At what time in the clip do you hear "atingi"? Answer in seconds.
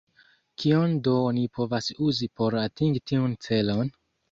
2.65-3.05